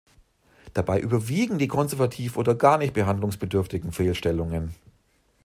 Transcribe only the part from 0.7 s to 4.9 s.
Dabei überwiegen die konservativ oder gar nicht behandlungsbedürftigen Fehlstellungen.